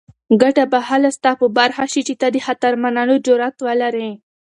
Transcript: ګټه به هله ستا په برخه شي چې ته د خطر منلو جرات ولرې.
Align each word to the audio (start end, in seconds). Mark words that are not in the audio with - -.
ګټه 0.41 0.63
به 0.71 0.79
هله 0.89 1.09
ستا 1.17 1.31
په 1.41 1.47
برخه 1.57 1.85
شي 1.91 2.01
چې 2.07 2.13
ته 2.21 2.27
د 2.31 2.37
خطر 2.45 2.73
منلو 2.83 3.15
جرات 3.25 3.55
ولرې. 3.65 4.09